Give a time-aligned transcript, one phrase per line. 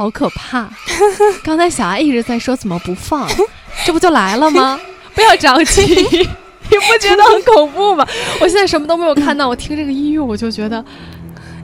[0.00, 0.66] 好可怕！
[1.44, 3.28] 刚才小爱一直在说怎么不放，
[3.84, 4.80] 这不就来了吗？
[5.14, 8.06] 不要着急， 你不觉得很恐怖吗？
[8.40, 10.82] 我现在什么都没有看到，我听这个音乐我就觉得，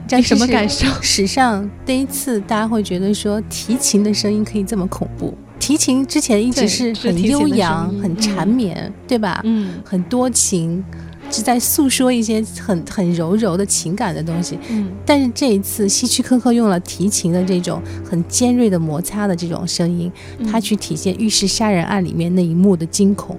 [0.07, 0.85] 这什么感受？
[1.01, 5.35] 史上第一次，大家会觉得说提琴的声音可以这么恐怖。
[5.59, 9.41] 提琴之前一直是很悠扬、很缠绵，对吧？
[9.45, 10.85] 嗯，很多情，
[11.29, 14.57] 是在诉说一些很很柔柔的情感的东西。
[14.69, 20.11] 嗯，但是这一次，希区柯克用了提琴的这种很尖锐的摩擦的这种声音，
[20.49, 23.37] 他去体现浴室杀人案里面那一幕的惊恐。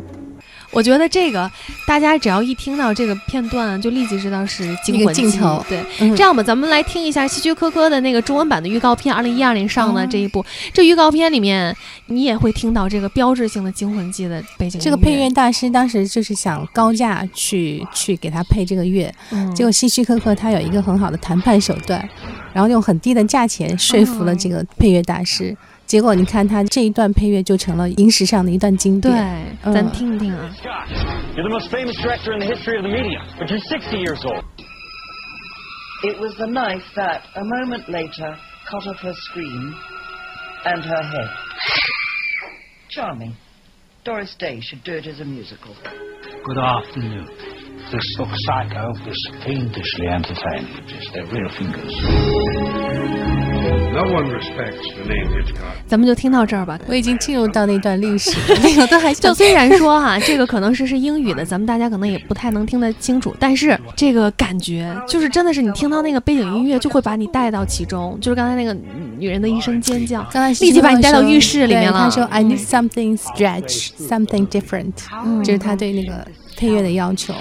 [0.71, 1.51] 我觉得这个，
[1.87, 5.65] 大家只要一听到这个片段，就立即知道是惊魂镜头。
[5.69, 5.83] 对，
[6.15, 10.45] 这样吧，咱们来听一下希区柯克的那个中文版的预告片，二零一二年上的这一部。
[10.73, 11.75] 这预告片里面，
[12.07, 14.81] 你也会听到这个标志性的惊魂记的背景。
[14.81, 19.13] 这个配乐大师当时就是想高价去去给他配这个乐，
[19.55, 22.07] 结果希区柯克他有一个很好的谈判手段，
[22.53, 25.57] 然后用很低的价钱说服了这个配乐大师。
[25.88, 29.14] 结果你看，他这一段配乐就成了影史上的一段经典。
[29.64, 30.50] 对，咱听听啊。
[31.36, 34.44] You're the most famous director in the history of the media, but you're 60 years old.
[36.04, 38.38] It was the knife that, a moment later,
[38.70, 39.74] cut off her screen
[40.66, 41.30] and her head.
[42.90, 43.36] Charming.
[44.04, 45.74] Doris Day should do it as a musical.
[46.46, 47.28] Good afternoon.
[47.92, 50.88] This look psycho is fiendishly entertaining.
[50.88, 53.17] Just their real fingers.
[55.87, 56.79] 咱们就听到这儿吧。
[56.87, 58.31] 我已经进入到那段历史，
[58.63, 68.77] 那个都还就虽然说哈， 这个可能是是英语的，咱们大家可能也不太能听得清楚，但是这个感觉就是真的是你听到那个背景音乐就会把你带到其中，就是刚才那个
[69.19, 71.99] 女人的一声尖叫，刚才立即把你带到浴室里面了。
[71.99, 74.93] 他说：“I need something stretch, something different。”
[75.45, 76.27] 就是他对那个。
[76.61, 77.33] 配乐的要求，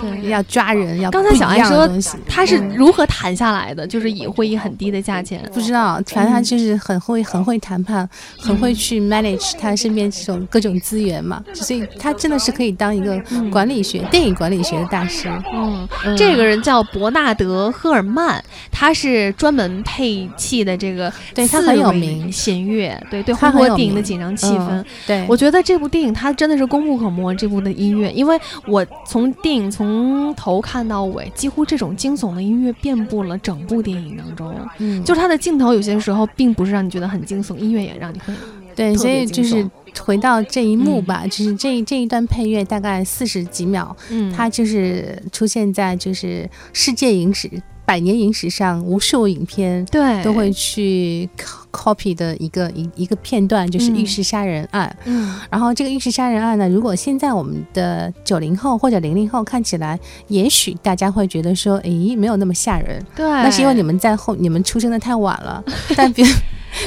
[0.00, 1.88] 对，要抓人，要刚才小安说
[2.28, 15.28] 他是如何谈下来的，就是以会以很低的价钱，不知道，反正他就是很会很会谈判，很会去 manage 他身边这种各种资源嘛，所以他真的是可以当一个管理学、电影管理学的大师。
[15.52, 24.84] 嗯，这个人叫伯纳德·赫尔曼，他是专门配器的这个，对他很有名，弦乐，对对，烘托电影的紧张气氛。
[25.06, 28.38] 对，我觉得这部电影他真的是功不可没，这部的音乐，因为。
[28.66, 29.83] 我从电影从
[30.36, 34.54] 头看到尾，几乎这种惊悚的音乐遍布了整部电影当中。
[34.78, 38.34] 嗯，就是它的镜头有些时候并不是让你觉得很惊悚，音乐也让你很
[38.74, 39.64] 对，所以就是
[40.00, 47.48] 回到这一幕吧，就是这这一段配乐大概四十几秒，嗯，它就是出现在就是世界影史。
[47.84, 51.28] 百年影史上，无数影片对都会去
[51.72, 54.96] copy 的一个一一个片段，就是浴室杀人案。
[55.04, 63.04] 嗯，然后这个浴室杀人案呢，如果现在我们的九零后或者零零后看起来，也许大家会觉得说，诶，没有那么吓人。
[63.14, 65.62] 对，那是因为你们在后，你们出生的太晚了。
[65.96, 66.24] 但别。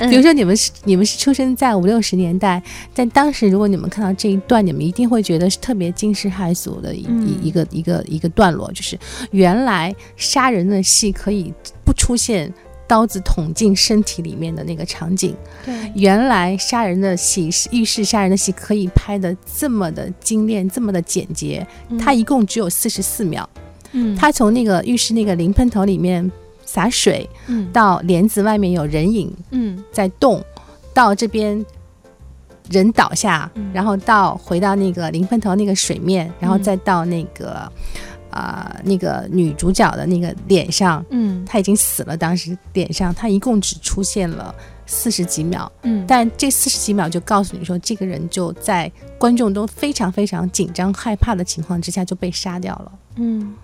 [0.10, 2.62] 比如说你们是你们是出生在五六十年代，
[2.94, 7.08] 但当时如果你们看到这一段，你们一定会觉得是特别惊世骇俗的一
[7.42, 9.00] 一个一个一个段落，就是
[9.32, 11.54] 原来杀人的戏可以
[11.86, 12.54] 不出现
[12.88, 21.66] 刀子捅进身体里面的那个场景，对，原来杀人的戏浴室杀人的戏可以拍的这么的精炼，这么的简洁，
[22.00, 23.50] 它一共只有四十四秒，
[23.94, 26.30] 嗯，它从那个浴室那个淋喷头里面。
[26.78, 30.40] 洒水，嗯，到帘子外面有人影，嗯，在动，
[30.94, 31.66] 到这边
[32.70, 37.68] 人倒下，然后到回到那个淋喷头那个水面，然后再到那个
[38.30, 44.54] 啊那个女主角的那个脸上，嗯，她已经死了，当时脸上她一共只出现了
[44.86, 53.56] 四十几秒，嗯，但这四十几秒就告诉你说，这个人就在观众都非常非常紧张害怕的情况之下就被杀掉了，嗯。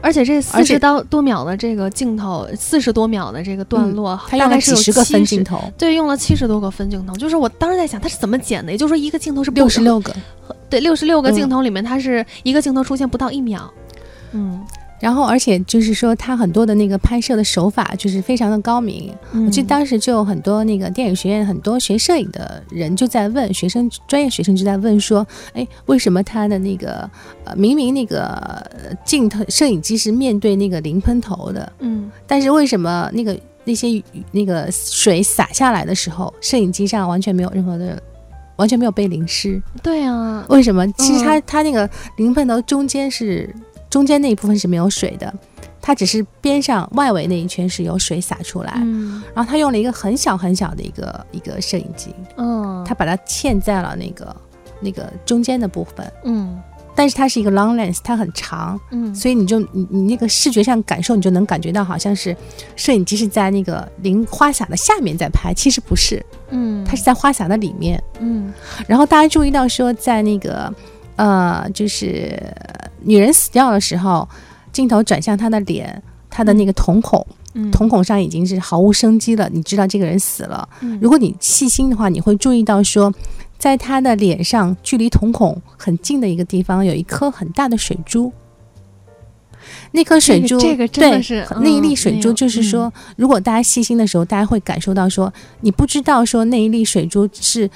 [0.00, 7.14] 而且这四十多多秒的这个镜头，四十多秒的这个段落，它大概是几十个分镜头，对，用了七十多个分镜头。
[7.16, 8.72] 就是我当时在想，它是怎么剪的？
[8.72, 10.14] 也就是说，一个镜头是六十六个，
[10.68, 13.72] 对，六十六个镜头里面，它是一个镜头出现不到一秒，
[14.32, 14.60] 嗯。
[15.02, 19.12] 然后，而且就是说，他很多的那个拍摄的手法就是非常的高明。
[19.32, 27.10] 我记得当时就有很多那个电影学院很多学摄影的人就在问学生，专业学生就在问说：“哎，为什么他的那个
[27.42, 28.64] 呃，明明那个
[29.04, 34.00] 镜头摄影机是面对那个淋喷头的，嗯，但是为什么那个那些
[34.30, 38.00] 那个水洒下来的时候，摄影机上完全没有任何的，
[38.54, 39.60] 完全没有被淋湿？
[39.82, 40.86] 对啊，为什么？
[40.92, 43.52] 其实他他那个淋喷头中间是。”
[43.92, 45.32] 中间那一部分是没有水的，
[45.82, 48.72] 它只是边上外围那一圈是有水洒出来。
[48.76, 54.34] 嗯，然后他用了一个很小很小的一个一个摄影机，嗯，他把它嵌在了那个
[54.80, 56.10] 那个中间的部分。
[56.24, 56.58] 嗯，
[56.94, 62.34] 但是它是一个 long lens，它很长，嗯，所以你就你你那个视觉上感受，你就能感觉到好像是
[62.76, 68.02] 摄影机是在那个零花洒的下面在拍，其实不是，嗯，它是在花洒的里面。
[68.20, 68.50] 嗯
[68.86, 70.72] 然后大家注意到说，在那个
[71.16, 72.40] 呃，就是
[73.04, 74.28] 女人死掉的时候，
[74.72, 80.68] 镜头转向她的脸，她的那个瞳孔，嗯，瞳孔上已经是毫无生机了，你知道这个人死了。
[80.80, 83.12] 嗯如果你细心的话，你会注意到说，
[83.58, 88.32] 在她的脸上距离瞳孔很近的一个地方，有一颗很大的水珠。
[89.92, 97.70] 那颗水珠，这个这个真的对是那一粒水珠，就是说，如果大家细心的时候，大家会感受到说，你不知道说那一粒水珠是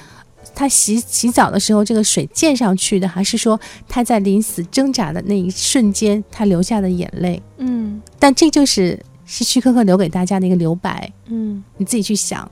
[0.55, 7.41] 他洗洗澡的时候这个水溅上去的，还是说他在临死挣扎的那一瞬间他流下的眼泪。
[7.57, 12.49] 嗯但这就是希区柯克留给大家的一个留白，嗯你自己去想。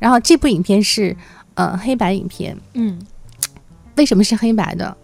[0.00, 1.16] 然后这部影片是
[1.54, 3.00] 呃黑白影片，嗯
[3.96, 4.96] 为什么是黑白的？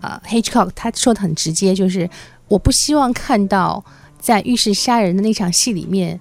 [0.00, 2.08] 呃，Hitchcock 他说的很直接，就是
[2.48, 3.84] 我不希望看到
[4.18, 6.20] 在浴室杀人的那场戏里面，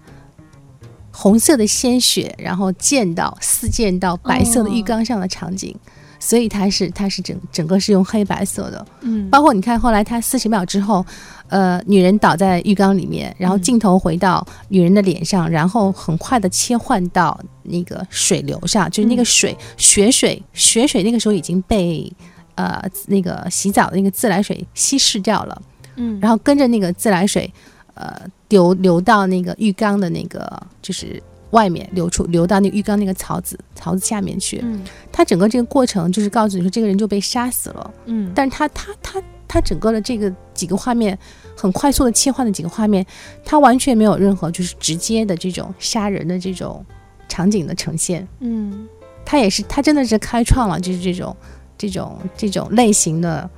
[1.16, 5.74] 红色的鲜血，然后溅到四溅到白色的浴缸上的场景，
[6.20, 8.86] 所以它是它是整整个是用黑白色的。
[9.02, 11.06] 嗯，包括你看后来它四十秒之后，
[11.48, 19.26] 呃，女人倒在浴缸里面，然后嗯镜头回到女人的脸上，然后很快的切换到那个水流上，就是那个嗯。
[19.26, 22.12] 水、血水血水那个时候已经被
[22.56, 25.62] 呃那个洗澡的那个自来水稀释掉了，
[25.96, 27.52] 嗯，然后跟着那个自来水
[27.96, 31.22] 呃流流到那个浴缸的那个就是。
[31.52, 41.18] 外面流出流到那个浴缸那个槽子槽子下面去，嗯它整个这个过程就是告诉你说这个人就被杀死了，嗯，但是他他他他整个的这个几个画面
[41.56, 43.06] 很快速的切换的几个画面，
[43.46, 46.84] 他完全没有任何就是直接的这种杀人的这种
[47.30, 48.28] 场景的呈现。
[48.40, 48.86] 嗯
[49.24, 51.34] 他也是他真的是开创了就是这种
[51.78, 53.50] 这种这种类型的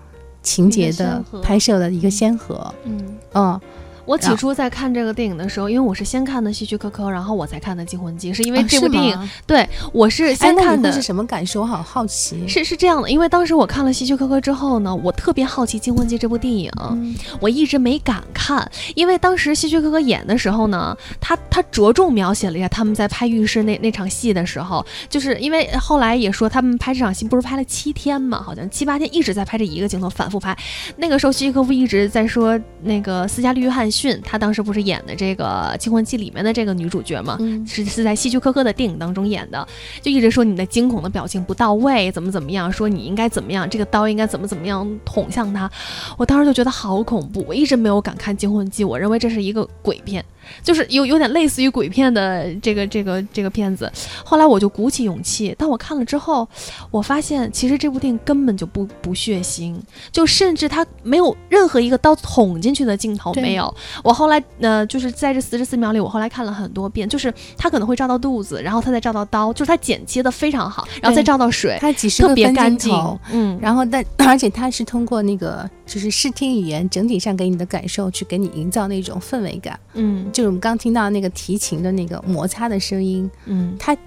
[0.44, 2.72] 情节的拍摄的一个先河。
[2.84, 3.18] 嗯。
[3.34, 3.62] 嗯，
[4.08, 10.90] 我起初在看这个电影的时候，因为我是先看的《希区柯克》，然后我才看的《惊魂记》，是因为这部电影，吗对我是哎，先看的。
[10.94, 11.62] 是什么感受？
[11.62, 12.48] 我好好奇。
[12.48, 30.58] 是是这样的，因为当时我看了《希区柯克》之后呢，我特别好奇《惊魂记》这部电影，嗯我一直没敢看，因为当时希区柯克演的时候呢，他他着重描写了一下他们在拍浴室那那场戏的时候，就是因为后来也说他们拍这场戏不是拍了七天嘛，好像七八天一直在拍这一个镜头，反复拍。
[30.96, 37.66] 那个时候希区柯克一直在说那个斯嘉丽·约翰逊，她当时不是演的这个《惊魂记》里面的这个女主角嘛，嗯。
[37.66, 39.68] 是是在希区柯克的电影当中演的，
[40.02, 45.70] 就一直说你的惊恐的表情不到位，怎么怎么样，说你应该怎么样，这个刀应该怎么怎么样捅向他。
[46.18, 50.24] 我当时就觉得好恐怖，我一直没有敢看《惊魂记》，我认为这是一个鬼片，
[50.64, 53.92] 就是有有点类似于鬼片的这个这个这个片子。
[54.24, 56.48] 后来我就鼓起勇气，当我看了之后，
[56.92, 59.76] 我发现其实这部电影根本就不不血腥，
[60.12, 63.74] 就甚至它没有任何一个刀捅进去的镜头没有。
[64.04, 72.94] 我后来呃，就是在这四十四秒里，我后来看了很多遍，就是他可能会照到肚子，然后他再照到刀，就是他剪切的非常好，然后再照到水，他几十特别干净，。
[73.32, 79.80] 嗯，然后但 而且它是通过那个就是视听语言整体上给你的感受，去给你营造那种氛围感。
[79.94, 83.76] 嗯就是我们刚听到那个提琴的那个摩擦的声音，嗯。
[83.80, 83.98] 它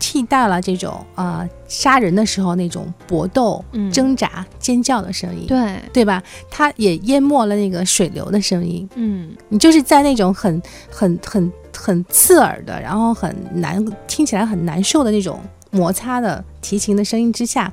[0.00, 6.22] 替代了这种呃杀人的时候那种搏斗、嗯，挣扎、尖叫的声音，对，对吧？
[6.50, 8.88] 它也淹没了那个水流的声音。
[8.94, 9.36] 嗯。
[9.50, 15.38] 你就是在那种很很很很刺耳的，然后很难听起来很难受的那种
[15.70, 17.70] 摩擦的提琴的声音之下，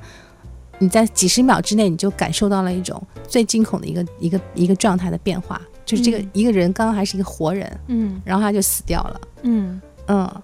[0.80, 9.20] 你在几十秒之内你就感受到了一种最惊恐的一个一个一个状态的变化，就是这个嗯一个人刚刚还是一个活人，嗯然后他就死掉了。
[9.42, 10.42] 嗯嗯，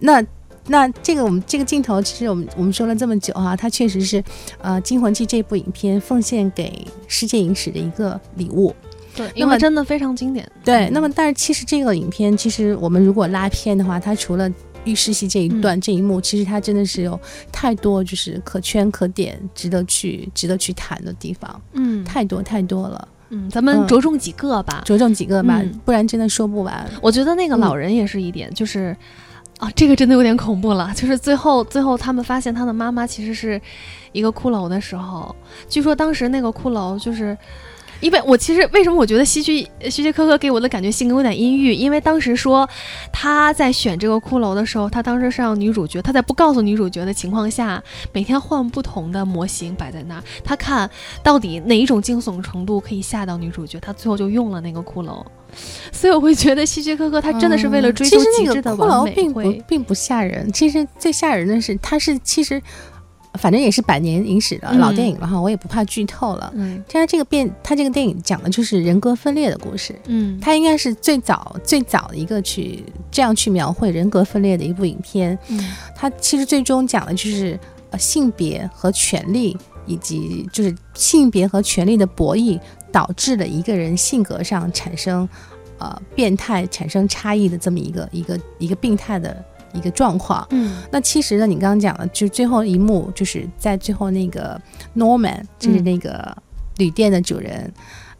[0.00, 0.24] 那
[0.66, 4.22] 那这个我们这个镜头，其实我们我们说了这么久哈、它确实是
[4.60, 8.74] 呃《惊魂记》这部影片奉献给世界影史的一个礼物。
[9.16, 10.46] 对，那么因为真的非常经典。
[10.64, 14.48] 对，嗯那么但是其实这个影片，其实我们如果拉片的话，它除了
[14.84, 17.18] 浴室戏这一段、这一幕，其实它真的是有
[17.50, 23.08] 太多就是可圈可点、值得去值得去谈的地方，嗯太多太多了。
[23.30, 24.82] 嗯，咱们嗯着重几个吧。
[24.84, 26.86] 着重几个吧，嗯不然真的说不完。
[27.00, 28.96] 我觉得那个老人也是一点，就是
[29.58, 30.92] 啊，这个真的有点恐怖了。
[30.96, 33.60] 就是最后最后他们发现他的妈妈其实是
[34.12, 35.34] 一个骷髅的时候，
[35.68, 37.36] 据说当时那个骷髅就是。
[38.00, 41.72] 因为我其实为什么我觉得希区希区柯克给我的感觉性格有点阴郁？
[41.72, 42.68] 因为当时说
[43.12, 50.88] 他在选这个骷髅的时候，他当时是让女主角他在不告诉女主角的情况下，每天换不同的模型摆在那儿，他看
[51.22, 55.24] 到底哪一种惊悚程度可以吓到女主角，他最后就用了那个骷髅。
[55.90, 62.62] 所以我会觉得希区柯克他真的是为了追求嗯其实那个极致的骷髅完美并不，并不吓人，其实最吓人的是，他是其实
[63.38, 66.52] 反正也是百年影史的老电影了哈，我也不怕剧透了。
[66.56, 69.98] 嗯这样这个变，他这个电影讲的就是人格分裂的故事。
[70.06, 75.38] 嗯它应该是最早最早的一个去这样去描绘人格分裂的一部影片。
[75.48, 75.58] 嗯
[75.94, 77.58] 它其实最终讲的就是
[77.90, 85.28] 呃性别和权利，以及就是性别和权利的博弈导致了一个人性格上产生
[85.78, 90.46] 呃变态、产生差异的这么一个一个一个病态的一个状况。
[90.50, 90.76] 嗯。
[90.90, 94.60] 那其实呢，你刚刚讲的，就是最后一幕，就是在最后那个
[94.96, 96.36] Norman，就是那个
[96.76, 97.72] 旅店的主人，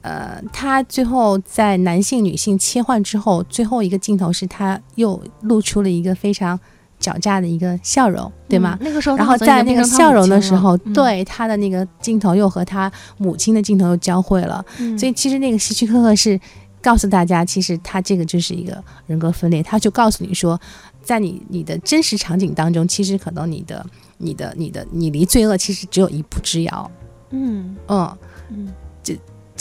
[0.02, 6.58] 呃，他最后在男性、女性切换之后，最后一个镜头是他又露出了一个非常
[7.00, 8.76] 狡诈的一个笑容，对吗？
[8.80, 10.92] 嗯那个时候然后在那个笑容的时候，嗯。
[10.92, 14.98] 对他的那个镜头又和他母亲的镜头又交汇了，嗯。
[14.98, 16.38] 所以其实那个希区柯克是
[16.82, 20.60] 告诉大家，其实他这个就是一个人格分裂，他就告诉你说，
[21.08, 23.86] 在你你的真实场景当中，其实可能你的
[24.18, 26.90] 你的你的你离罪恶其实只有一步之遥。
[27.30, 27.74] 嗯。
[27.88, 28.18] 嗯，
[28.50, 28.68] 嗯。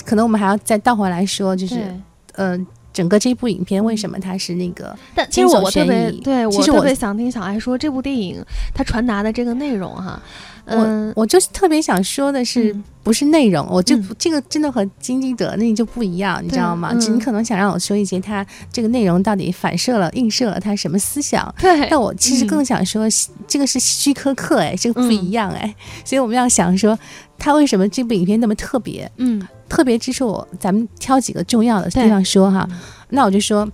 [0.05, 2.03] 可能我们还要再倒回来说，就是嗯。
[2.33, 16.91] 呃，整个这部影片为什么它是那个但其实我我特别对我特其实我别想听小爱说这部电影它传达的这个内容哈，嗯，我我就是特别想说的是，嗯不是内容，我就、嗯这个真的和金基德那就不一样，你知道吗？
[16.93, 23.07] 嗯你可能想让我说一些他这个内容到底反射了、映射了他什么思想，对，但我其实嗯更想说，
[23.47, 26.97] 这个是希区柯克，哎，这个不嗯一样，哎，所以我们要想说，
[27.37, 29.09] 他为什么这部影片那么特别？
[29.17, 32.67] 嗯特别之处，我咱们挑几个重要的地对方说哈。
[33.09, 33.65] 那我就说，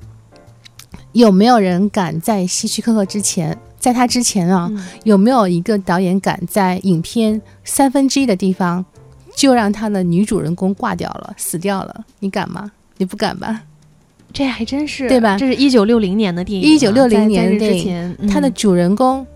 [1.13, 8.85] 有没有人敢在希区柯克之前，在他之前啊，嗯有没有一个导演敢在影片三分之一的地方
[9.35, 12.05] 就让他的女主人公挂掉了、死掉了？
[12.19, 12.71] 你敢吗？
[12.95, 13.61] 你不敢吧？
[14.31, 19.27] 这还真是对吧这是一九六零年的电影啊，1960在在这年的电影他的嗯主人公，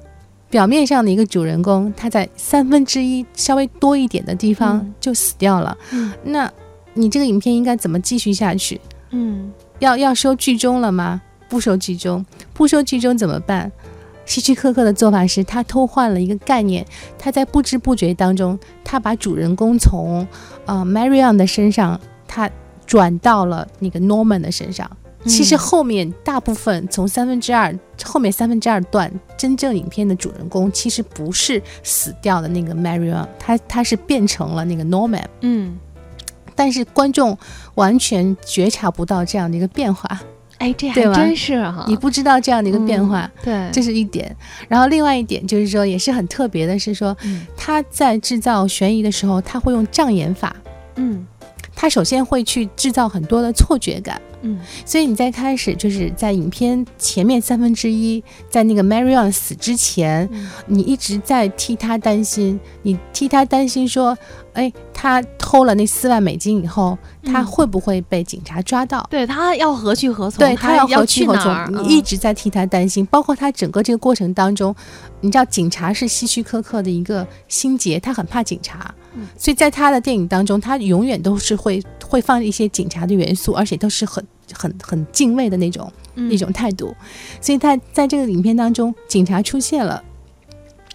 [0.50, 5.78] 表面上的一个主人公，他在三分之一稍微多一点的地方嗯就死掉了。
[5.92, 6.50] 嗯那
[6.94, 8.80] 你这个影片应该怎么继续下去？
[9.10, 11.22] 嗯要要收剧终了吗？
[11.50, 13.70] 不收剧终，不收剧终怎么办？
[14.28, 16.86] 希区柯克的做法是他偷换了一个概念，
[17.18, 20.28] 他在不知不觉当中，他把主人公从
[20.66, 22.48] 呃 Marion 的身上，他
[22.86, 24.88] 转到了那个 Norman 的身上。
[25.26, 35.26] 其实嗯后面大部分从三分之二后面三分之二段，真正影片的主人公其实不是死掉的那个 Marion，他他是变成了那个 Norman。
[35.42, 35.78] 嗯，
[36.56, 37.38] 但是观众
[37.76, 40.22] 完全觉察不到这样的一个变化，
[40.60, 44.36] 哎，这还真是哈，你不知道这样的一个变化，嗯对，这是一点。
[44.68, 50.56] 然后另外一点就是说，也是很特别的是说，嗯他在制造悬疑的时候，他会用障眼法，
[50.96, 51.26] 嗯
[51.76, 54.20] 他首先会去制造很多的错觉感。
[54.42, 64.16] 嗯所以你在开始就是在影片前面三分之一，在那个 Marion 死之前，嗯你一直在替他担心，你替他担心说，
[64.58, 69.06] 哎，他偷了那四万美金以后，他嗯会不会被警察抓到？
[69.08, 70.40] 对他要何去何从？
[70.40, 71.38] 对他要何去去何？
[71.38, 71.54] 从？
[71.54, 74.76] 嗯你一直在替他担心，包括他整个这个过程当中，
[75.22, 86.96] 你知道警察是希区柯克的一个心结，他很怕警察，嗯所以在他的电影当中，他永远都是会会放一些警察的元素，而且都是很很很敬畏的那种、嗯那种态度，
[87.40, 90.04] 所以他在这个影片当中，警察出现了。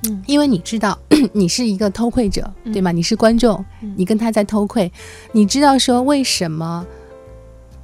[0.08, 0.22] 嗯。
[0.26, 0.98] 因为你知道
[1.32, 2.72] 你是一个偷窥者，嗯。
[2.72, 2.92] 对吗？
[2.92, 3.94] 你是观众，嗯。
[3.96, 4.90] 你跟他在偷窥，
[5.32, 6.86] 你知道说为什么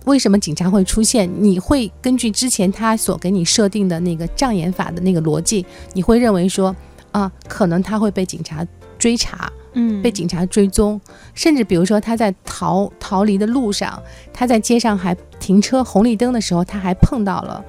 [0.05, 1.31] 为什么警察会出现？
[1.39, 6.75] 你会根据之前他所给你设定的那个障眼法的那个逻辑，你会认为说
[7.13, 8.67] 啊，可能他会被警察
[8.99, 10.01] 追查，嗯。
[10.01, 11.01] 被警察追踪，
[11.35, 17.63] 甚至比如说他在逃逃离的路上，他在街上还停车红绿灯的时候，他还碰到了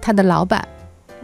[0.00, 0.66] 他的老板。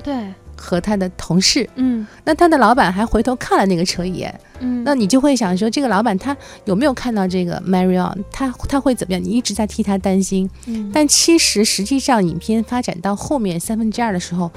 [0.02, 1.68] 对，和他的同事。
[1.76, 8.16] 嗯那他的老板还回头看了那个车一眼，嗯，那你就会想说，这个老板他有没有看到这个 Marion？
[8.32, 9.22] 他他会怎么样？
[9.22, 14.50] 你一直在替他担心，嗯但其实实际上影片发展到后面三分之二的时候，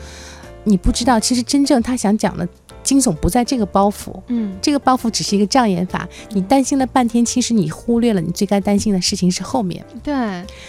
[0.64, 2.48] 你不知道，其实真正他想讲的
[2.84, 4.58] 惊悚不在这个包袱，嗯。
[4.62, 6.08] 这个包袱只是一个障眼法。
[6.32, 9.84] 你担心了半天，其实你忽略了你最该担心的事情是后面。
[10.04, 10.14] 对，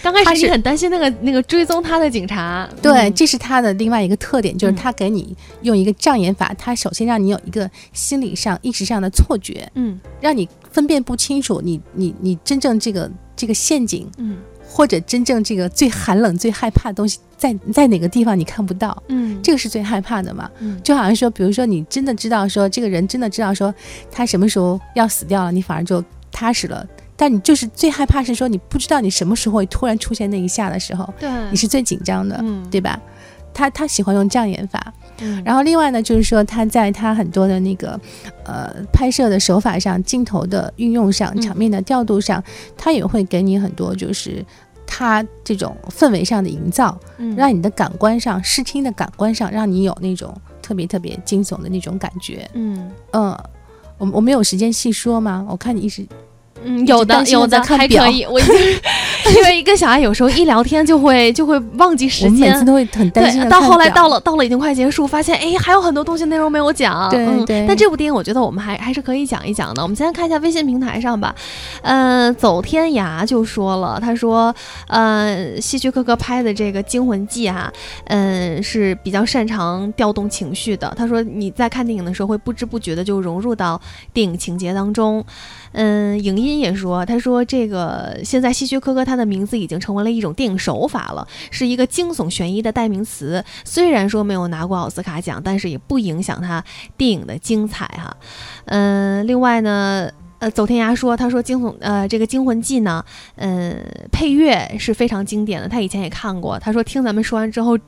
[0.03, 3.15] 刚开始你很担心那个那个追踪他的警察，对，嗯。
[3.15, 4.77] 这是他的另外一个特点，就是嗯。
[4.77, 9.99] 他给你用一个障眼法，他首先让你有一个心理上、意识上的错觉，嗯。
[10.21, 14.39] 让你分辨不清楚你你你真正这个这个陷阱，嗯
[14.73, 20.49] 或者真正这个最寒冷、最害怕的东西在在哪个地方你看不到，嗯，这个是最害怕的嘛。
[20.61, 23.75] 嗯就好像说，比如说你真的知道说这个人真的知道说
[24.13, 26.87] 他什么时候要死掉了，你反而就踏实了。
[27.17, 32.99] 但你就是最害怕是说你不知道你什么时候会突然出现那一下的时候，对，你是最紧张的，嗯对吧？
[33.53, 34.95] 他他喜欢用障眼法，
[35.45, 37.99] 然后另外呢，就是说他在他很多的那个
[38.45, 42.43] 呃拍摄的手法上、镜头的运用上、场面的调度上，
[42.77, 44.45] 他也会给你很多就是
[44.87, 46.99] 他这种氛围上的营造，
[47.37, 52.49] 让你的感官上、视听的感官上，让你有那种特别特别惊悚的那种感觉。
[52.55, 53.39] 嗯嗯，
[53.99, 55.47] 我我没有时间细说吗？
[55.49, 56.07] 我看你一直。
[56.65, 63.49] 嗯，有的有的还可以，我因为跟小爱有时候一聊天就会就会忘记时间，每次都会很担心。
[63.49, 67.09] 到后来到了到了已经快结束，发现哎还有很多东西内容没有讲。
[67.11, 67.65] 对对。
[67.67, 69.83] 但这部电影我觉得我们还还是可以讲一讲的。
[69.83, 71.35] 我们先看一下微信平台上吧。
[71.83, 74.55] 嗯，走天涯就说了，他说，
[74.89, 77.73] 呃，希区柯克拍的这个《惊魂记》哈，
[78.07, 80.93] 嗯是比较擅长调动情绪的。
[80.97, 83.81] 他说你在看电影的时候会不知不觉的就融入到
[84.13, 85.25] 电影情节当中。
[85.73, 93.45] 嗯，影音也说，他说这个现在希区柯克他的名字已经成为了一种电影手法了，是一个惊悚悬疑的代名词。
[93.65, 96.65] 虽然说没有拿过奥斯卡奖，但是也不影响他
[96.97, 98.17] 电影的精彩哈。
[98.65, 100.11] 嗯，另外呢，
[100.41, 103.05] 呃，走天涯说，他说惊悚呃这个惊魂记呢，
[103.37, 103.77] 嗯，
[104.11, 106.59] 配乐是非常经典的，他以前也看过。
[106.59, 107.79] 他说听咱们说完之后。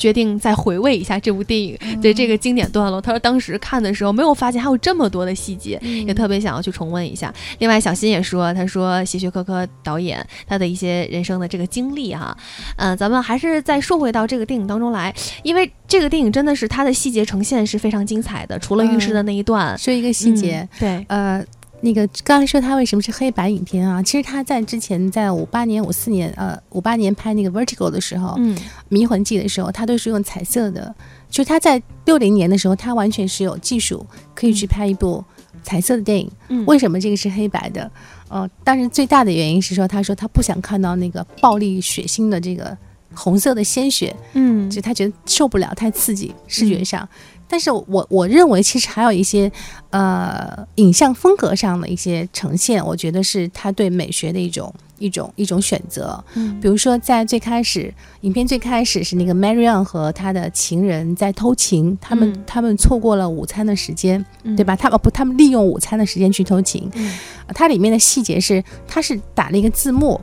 [0.00, 2.98] 决定再回味一下这部电影的这个经典段落。
[3.00, 7.32] 他说当时看的时候没有发现还有这么多的细节，也特别想要去重温一下。
[7.58, 12.34] 另外，小新也说，他说希区柯克导演他的一些人生的这个经历哈，
[12.76, 18.58] 嗯，咱们还是再说回到这个电影当中来，因为这个电影真的是它的细节呈现是非常精彩的。
[18.58, 21.44] 除了浴室的那一段，说一个细节，对，呃。
[21.82, 24.02] 那个刚才说他为什么是黑白影片啊？
[24.02, 28.54] 其实他在之前在五八年、五四年，呃，五八年拍那个《Vertigo》的时候，嗯，
[28.88, 30.94] 《迷魂记》的时候，他都是用彩色的。
[31.30, 35.24] 就他在六零年的时候，他完全是有技术可以去拍一部
[35.62, 36.30] 彩色的电影。
[36.48, 37.90] 嗯，为什么这个是黑白的？
[38.28, 42.76] 呃，但是最大的原因是说，他说他不想看到那个暴力血腥的这个
[43.14, 44.14] 红色的鲜血。
[44.34, 47.08] 嗯，就他觉得受不了，太刺激，视觉上。
[47.50, 49.50] 但是我我认为，其实还有一些，
[49.90, 56.22] 呃，影像风格上的一些呈现，我觉得是他对美学的一种一种一种选择。
[56.34, 64.24] 嗯，比如说在最开始，影片最开始是那个 Marion 和他的情人在偷情，他们他们错过了午餐的时间，
[64.56, 64.76] 对吧？
[64.76, 66.88] 他哦不，他们利用午餐的时间去偷情。
[66.94, 67.12] 嗯，
[67.52, 70.20] 它里面的细节是，他是打了一个字幕，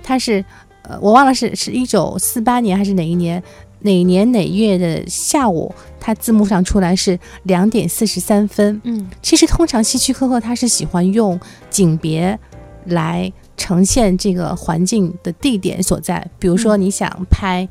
[0.00, 0.44] 他是
[0.82, 3.42] 呃，我忘了是是一九四八年还是哪一年。
[3.80, 8.80] 哪年哪月的下午，它字幕上出来是两点四十三分。
[8.84, 11.38] 嗯，其实通常希区柯克他是喜欢用
[11.70, 12.38] 景别
[12.86, 16.26] 来呈现这个环境的地点所在。
[16.38, 17.68] 比如说你想拍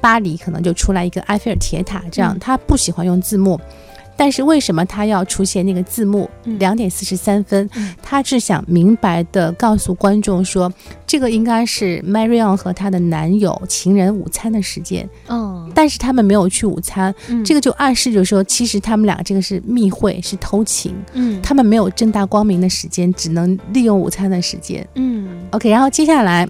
[0.00, 3.60] 巴黎，可能就出来一个埃菲尔铁塔，这样他不喜欢用字幕。
[4.18, 6.28] 但是为什么他要出现那个字幕
[6.58, 7.70] 两点四十三分？
[8.02, 10.70] 他是想明白的告诉观众说，
[11.06, 15.08] 这个应该是 Marion 和她的男友情人午餐的时间。
[15.28, 20.96] 嗯，但是他们没有去午餐，这个就暗示着说，其实他们俩这个是密会，是偷情。
[21.12, 24.84] 嗯，他们没有正大光明的时间，只能利用午餐的时间。
[24.96, 26.44] 嗯，OK，然后接下来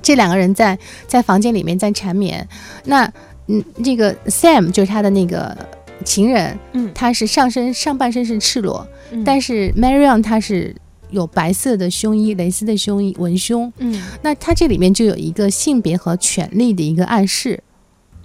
[0.00, 2.48] 这两个人在在房间里面在缠绵。
[2.84, 3.12] 那
[3.48, 5.58] 嗯，这个 Sam 就是他的那个。
[6.02, 8.86] 情人，嗯，他是上身上半身是赤裸，
[9.24, 10.74] 但是 Marion 他是
[11.10, 17.62] 有白色的胸衣、蕾丝的胸衣文胸，嗯，那他这里面就有一个性别和权力的一个暗示，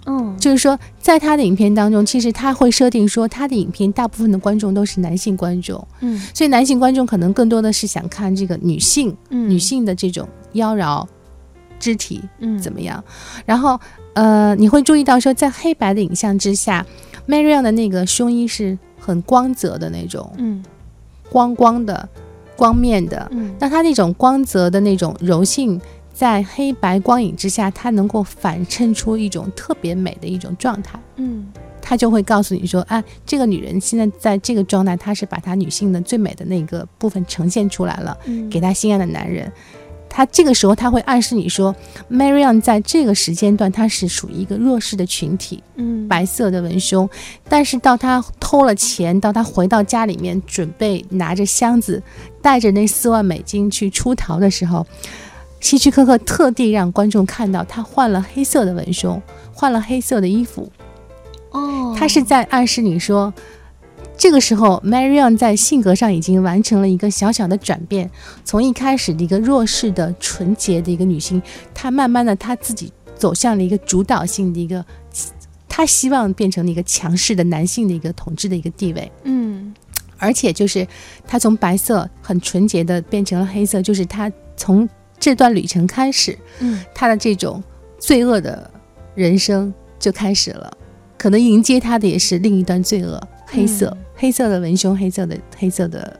[0.06, 11.06] 嗯，就是说在他的影片当中，其实他会设定说他的影片大部分的观众都是男性观众，嗯，所以男性观众可能更多的是想看这个女性，女性的这种妖娆
[11.78, 13.04] 肢体，嗯，怎么样？
[13.44, 13.78] 然后，
[14.14, 16.86] 呃，你会注意到说在黑白的影像之下。
[17.28, 20.64] Marion 的那个胸衣是很光泽的那种，嗯，
[21.30, 22.08] 光光的、
[22.56, 25.78] 光面的，嗯，那它那种光泽的那种柔性，
[26.12, 31.46] 在黑白光影之下，它能够反衬出一种特别美的一种状态，嗯，
[31.82, 39.52] 它就会告诉你说，哎，这个女人现在在这个状态，她是把她女性的最美的那个部分呈现出来了，嗯，给她心爱的男人。
[40.08, 41.74] 他这个时候他会暗示你说
[42.10, 47.08] ，Marion 在这个时间段他是属于一个弱势的群体，嗯，白色的文胸，
[47.48, 52.02] 但是到他偷了钱，到他回到家里面准备拿着箱子，
[52.42, 54.86] 带着那四万美金去出逃的时候，
[55.60, 60.70] 希区柯克特地让观众看到他换了黑色的文胸，换了黑色的衣服，
[61.50, 63.32] 哦，他是在暗示你说。
[64.18, 68.10] 这个时候，Marion 在性格上已经完成了一个小小的转变，
[68.44, 71.40] 从一开始的一个弱势的、纯洁的一个女性，
[71.72, 74.84] 她慢慢的，她自己走向了一个主导性的一个，
[75.68, 79.10] 她希望变成了一个强势的男性的一个统治的一个地位。
[79.22, 79.72] 嗯，
[80.18, 80.84] 而且就是
[81.24, 84.86] 她从白色很纯洁的变成了黑色，就是她从
[85.20, 87.62] 这段旅程开始，嗯，她的这种
[88.00, 88.68] 罪恶的
[89.14, 90.76] 人生就开始了。
[91.16, 96.18] 可能迎接他的也是另一段罪恶，黑色、嗯黑色的文胸，黑色的黑色的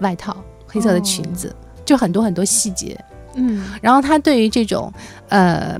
[0.00, 0.34] 外套，
[0.66, 2.98] 黑色的裙子，就很多很多细节。
[3.34, 4.92] 嗯然后他对于这种
[5.28, 5.78] 呃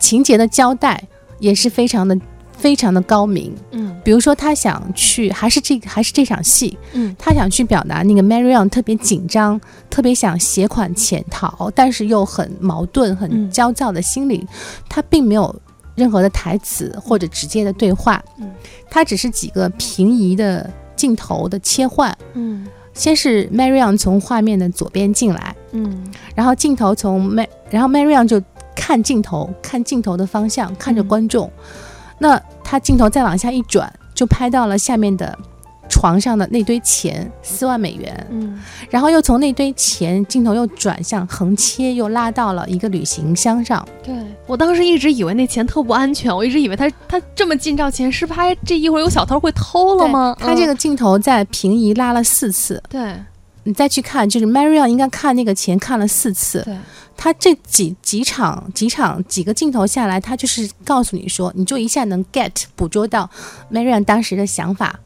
[0.00, 1.02] 情节的交代
[1.40, 2.16] 也是非常的
[2.52, 3.54] 非常的高明。
[3.72, 14.46] 嗯比如说，他想去，还是这个还是这场戏，嗯他想去表达那个 Marion 特别紧张，特别想携款潜逃，但是又很矛盾、很嗯焦躁的心理。
[14.90, 15.54] 他并没有
[15.94, 18.52] 任何的台词或者直接的对话，嗯
[18.90, 22.16] 他只是几个平移的镜头的切换。
[22.34, 26.04] 嗯先是 Marion 从画面的左边进来，嗯
[26.34, 28.40] 然后镜头从 Mar，然后 Marion 就
[28.76, 31.50] 看镜头，看镜头的方向，看着嗯观众。
[32.20, 35.36] 那他镜头再往下一转，就拍到了下面的
[35.88, 38.26] 床上的那堆钱，四万美元。
[38.30, 43.86] 嗯然后又从那堆钱，镜头又转向横切，又拉到了一个旅行箱上。
[44.02, 44.14] 对
[44.46, 50.36] 我当时一直以为那钱特不安全，我一直以为他他这么近照前，是怕这一会儿有小偷会偷了吗？
[50.38, 53.14] 他这嗯个镜头在平移拉了四次，对
[53.64, 56.62] 你再去看，就是 Marion 应该看那个钱看了四次。
[56.64, 56.76] 对
[57.16, 63.30] 他这几几场几场几个镜头下来，他就是告诉你说，你就一下能 get 捕捉到
[63.72, 64.98] Marion 当时的想法。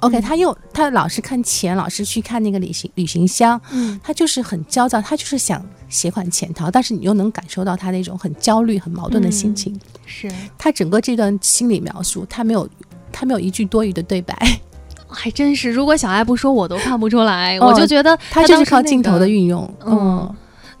[0.00, 9.78] OK，、嗯他又他老是看钱，老是去看那个旅行旅行箱，嗯他就是很焦躁，他就是想携款潜逃，但是你又能感受到他那种很焦虑、很矛盾的心情。
[10.06, 12.68] 是他整个这段心理描述，他没有
[13.12, 14.36] 他没有一句多余的对白，
[15.08, 17.56] 还真是，如果小爱不说，我都看不出来。
[17.58, 19.62] 哦我就觉得他就是靠镜头的运用。
[19.86, 20.34] 嗯嗯，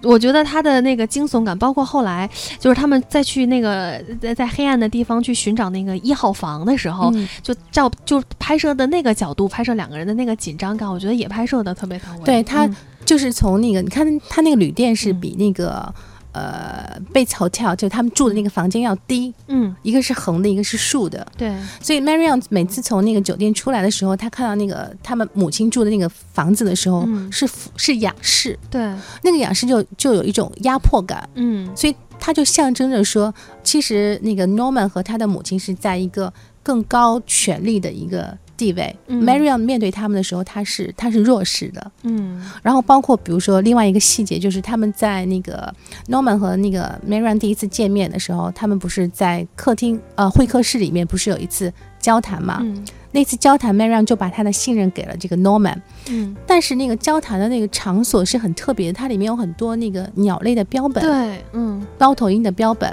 [0.04, 7.28] 我觉得他的那个惊悚感，包括后来就是他们再去那个在在黑暗的地方去寻找那个一号房的时候，嗯。
[7.42, 12.24] 就照就拍摄的那个角度，拍摄两个人的那个紧张感，我觉得也拍摄的特别到位。
[12.24, 12.76] 对他嗯。
[13.04, 15.20] 就是从那个你看他那个旅店是嗯。
[15.20, 15.94] 比那个、
[16.34, 21.26] 呃 Bates Hotel 就他们住的那个房间要低，嗯，一个是横的，一个是竖的。
[21.38, 27.32] 对，所以 Marion 每次从那个酒店出来的时候，他看到那个他们母亲住的那个房子的时候，嗯。
[27.32, 28.80] 是俯是仰视，对，
[29.22, 31.70] 那个仰视就就有一种压迫感，嗯。
[31.74, 38.94] 所以他就象征着说，其实那个 Norman 和他的母亲是在一个更高权力的一个地位。
[39.06, 41.92] 嗯 Marion 面对他们的时候，他是他是弱势的。
[42.02, 45.72] 嗯然后包括比如说另外一个细节，就是他们在那个
[46.08, 52.58] Norman 和那个 Marion 第一次见面的时候，他们不是在客厅呃会客室里面不是有一次交谈嘛？
[52.62, 55.76] 嗯那次交谈，Marion 就把他的信任给了这个 Norman，
[56.08, 62.92] 嗯，但是那个交谈的那个场所是很特别的，它里面有很多那个鸟类的标本，对，嗯猫头鹰的标本。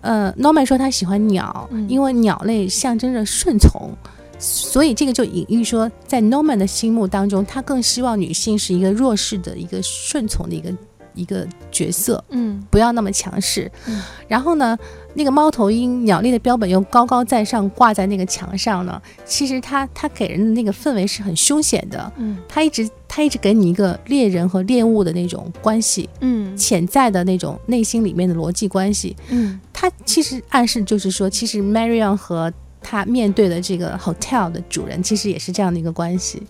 [0.00, 3.92] 呃，Norman 说他喜欢鸟，嗯因为鸟类象征着顺从，
[4.40, 10.72] 所以这个就隐喻说，在 Norman 的心目当中，他更希望女性是一个弱势的一个顺从的一个
[11.14, 12.62] 一个角色，嗯。
[12.70, 13.70] 不要那么强势。
[13.86, 14.00] 嗯。
[14.26, 14.78] 然后呢，
[15.12, 22.38] 那个猫头鹰鸟类的标本又高高在上挂在那个墙上呢，其实它它给人的那个氛围是很凶险的，嗯。
[22.48, 26.56] 它一直它一直给你一个猎人和猎物的那种关系，嗯。
[26.56, 29.14] 潜在的那种内心里面的逻辑关系。
[29.28, 29.60] 嗯。
[29.72, 36.42] 它其实暗示就是说，其实 Marion 和他面对的这个 hotel 的主人，其实也是这样的一个关系。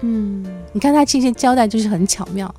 [0.00, 2.54] 嗯你看他这些交代就是很巧妙，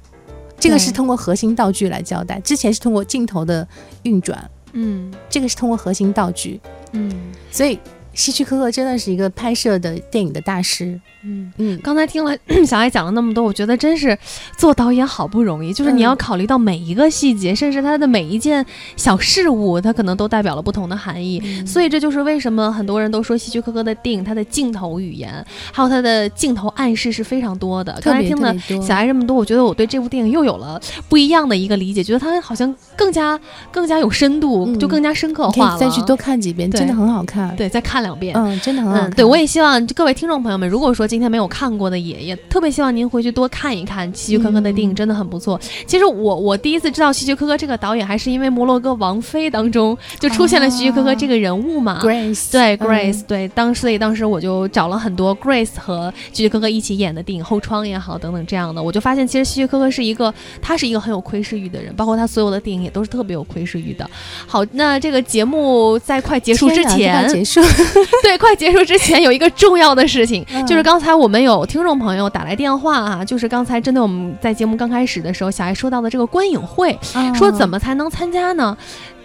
[0.60, 3.66] 这个是通过核心道具来交代，之前是通过镜头的
[4.04, 6.60] 运转，嗯这个是通过核心道具，
[6.92, 7.12] 嗯
[7.52, 7.80] 所以
[8.14, 11.00] 希区柯克真的是一个拍摄的电影的大师。
[11.24, 11.52] 嗯。
[11.58, 14.18] 嗯，刚才听了 小爱讲了那么多，我觉得真是
[14.58, 21.42] 做导演好不容易，就是你嗯要考虑到每一个细节，甚至他的每一件小事物，它可能都代表了不同的含义。
[21.44, 27.98] 嗯所以这就是为什么很多人都说希区柯克的电影，它的镜头语言，还有它的镜头暗示是非常多的。
[28.02, 33.40] 刚才听了小爱这么多，我觉得我对这部电影又有了不一样的一个理解，觉得它好像更加
[33.72, 35.78] 更加有深度，嗯就更加深刻化了。
[35.78, 37.56] 再去多看几遍，真的很好看。
[37.56, 38.36] 对，再看两遍。
[38.36, 45.60] 嗯，真的很好对，我也希望各位听众朋友们，如果说今天没有看过的，也也特别希望您回去多看一看希区柯克的电影，嗯真的很不错。
[45.88, 52.00] 其实我我第一次知道希区柯克这个导演，还是因为《摩洛哥王妃》当中就出现了希区柯克这个人物嘛。
[52.04, 64.08] Grace，对嗯 Grace，、对，当时所以当时我就找了很多 Grace 和希区柯克一起演的电影，《后窗》也好，等等这样的，我就发现其实希区柯克是一个，他是一个很有窥视欲的人，包括他所有的电影也都是特别有窥视欲的。
[64.46, 67.62] 好，那这个节目在快结束之前，快结束，
[68.22, 76.98] 对，快结束之前 有一个重要的事情，嗯就是刚才我们有听众朋友打来电话啊，就是刚才针对我们在节目刚开始的时候，小爱说到的这个观影会，
[77.34, 78.76] 说怎么么才能参加呢？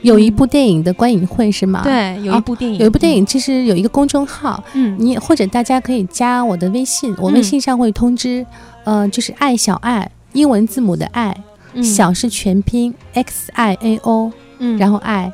[0.02, 8.44] 有一部电影的观影会是吗？，对，有一部电影，有一部电影，其实有一个公众号，嗯，你或者大家可以加我的微信，我嗯微信上会通知，
[8.84, 11.34] 呃，就是爱小爱，英文字母的爱，
[11.72, 11.82] 嗯。
[11.82, 15.32] 小是全拼 X I A O，嗯，然后爱，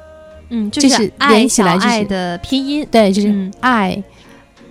[0.50, 3.52] 嗯，就是爱小连起来就是爱的拼音，对，就是嗯。
[3.58, 4.00] 爱、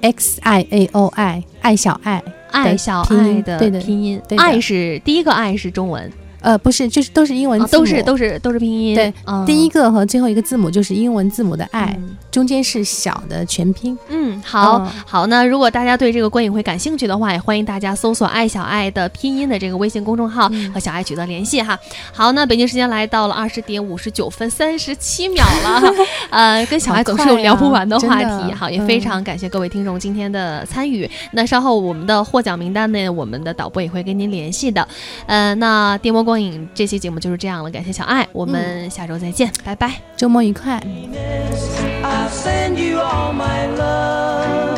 [0.01, 4.43] x i a o i 爱小爱，爱小爱的拼音，对的。
[4.43, 13.97] 爱是第一个爱是中文，呃，不是，就是都是英文啊字母，都是都是都是拼音，对嗯第一个和最后一个字母就是英文字母的爱，嗯中间是小的全拼。
[14.07, 15.27] 嗯，好、嗯好。
[15.27, 21.77] 那如果大家对这个观影会感兴趣的话，也欢迎大家搜索“爱小爱”的拼音的这个微信公众号，嗯和小爱取得联系哈。
[22.13, 25.93] 好，那北京时间来到了二十点五十九分三十七秒了哈，
[26.29, 28.53] 呃，跟小爱总是有聊不完的话题。
[28.53, 31.09] 好，也非常感谢各位听众今天的参与。
[31.31, 34.87] 那稍后我们的获奖名单呢，我们的导播也会跟您联系的。
[35.25, 39.91] 呃，那电波光影这期节目就是这样了，感谢小爱，我们下周再见，拜拜。
[40.15, 40.79] 周末愉快。
[42.03, 44.77] I send you all my love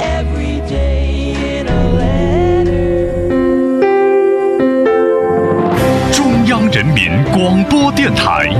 [0.00, 3.06] every day in a letter.
[6.12, 8.52] 中央人民广播电台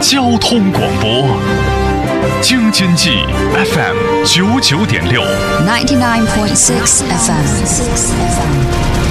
[0.00, 1.28] 交通广播，
[2.42, 5.22] 京津冀 FM 九九点六
[5.64, 9.05] ，，ninety nine point six FM.